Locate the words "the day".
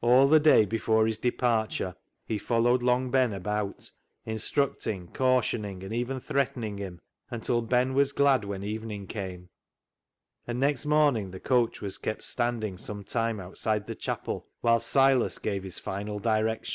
0.26-0.64